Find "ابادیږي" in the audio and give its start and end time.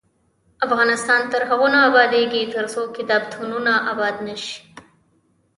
1.89-2.41